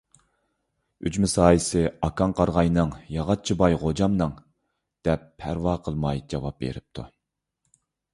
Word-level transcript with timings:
—ئۈجمە 1.07 1.27
سايىسى 1.33 1.81
ئاكاڭ 2.07 2.31
قارىغاينىڭ، 2.39 2.93
ياغىچى 3.15 3.55
باي 3.59 3.77
غوجامنىڭ،— 3.83 4.33
دەپ 5.09 5.27
پەرۋا 5.43 5.75
قىلماي 5.89 6.23
جاۋاب 6.35 6.57
بېرىپتۇ. 6.65 7.07